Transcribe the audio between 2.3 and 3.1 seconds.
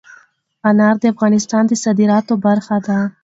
برخه ده.